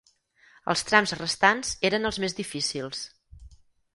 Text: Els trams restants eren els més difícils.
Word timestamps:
Els 0.73 0.81
trams 0.91 1.11
restants 1.19 1.75
eren 1.89 2.11
els 2.11 2.19
més 2.25 2.35
difícils. 2.39 3.03